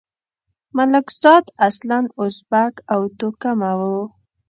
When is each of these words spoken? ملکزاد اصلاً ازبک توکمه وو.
ملکزاد 0.77 1.45
اصلاً 1.67 1.99
ازبک 2.23 2.73
توکمه 3.19 3.71
وو. 3.79 3.97